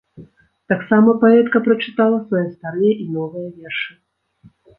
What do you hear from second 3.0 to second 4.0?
і новыя вершы.